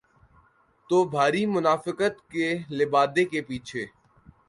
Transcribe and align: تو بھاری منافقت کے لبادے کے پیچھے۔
تو 0.89 1.03
بھاری 1.05 1.45
منافقت 1.45 2.29
کے 2.31 2.47
لبادے 2.69 3.25
کے 3.25 3.41
پیچھے۔ 3.41 3.85